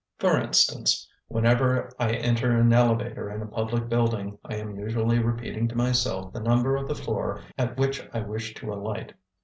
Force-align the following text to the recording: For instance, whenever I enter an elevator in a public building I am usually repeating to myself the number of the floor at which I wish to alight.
For 0.17 0.35
instance, 0.39 1.07
whenever 1.27 1.91
I 1.99 2.13
enter 2.13 2.57
an 2.57 2.73
elevator 2.73 3.29
in 3.29 3.43
a 3.43 3.45
public 3.45 3.87
building 3.87 4.39
I 4.43 4.55
am 4.55 4.75
usually 4.79 5.19
repeating 5.19 5.67
to 5.67 5.75
myself 5.77 6.33
the 6.33 6.39
number 6.39 6.75
of 6.75 6.87
the 6.87 6.95
floor 6.95 7.43
at 7.55 7.77
which 7.77 8.09
I 8.11 8.21
wish 8.21 8.55
to 8.55 8.73
alight. 8.73 9.13